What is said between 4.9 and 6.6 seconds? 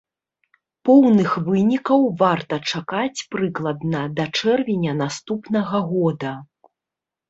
наступнага года.